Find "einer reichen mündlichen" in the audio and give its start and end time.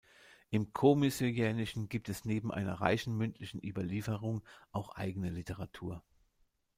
2.51-3.59